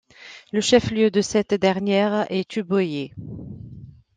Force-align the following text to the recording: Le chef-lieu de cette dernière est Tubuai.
Le 0.51 0.61
chef-lieu 0.61 1.11
de 1.11 1.21
cette 1.21 1.53
dernière 1.53 2.25
est 2.31 2.47
Tubuai. 2.49 3.11